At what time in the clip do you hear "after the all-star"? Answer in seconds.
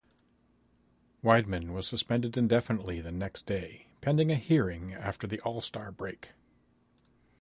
4.95-5.91